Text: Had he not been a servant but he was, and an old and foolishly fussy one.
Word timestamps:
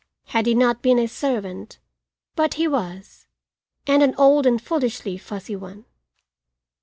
Had 0.29 0.47
he 0.47 0.55
not 0.55 0.81
been 0.81 0.97
a 0.97 1.07
servant 1.07 1.77
but 2.35 2.55
he 2.55 2.67
was, 2.67 3.27
and 3.85 4.01
an 4.01 4.15
old 4.17 4.47
and 4.47 4.59
foolishly 4.59 5.15
fussy 5.15 5.55
one. 5.55 5.85